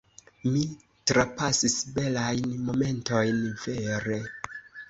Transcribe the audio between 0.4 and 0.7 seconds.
mi